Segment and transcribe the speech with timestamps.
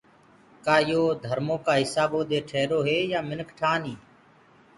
[0.65, 3.99] ڪآ يو ڌرمو ڪآ هِسآبو دي ٺيروئي يآن منک ٺآنيٚ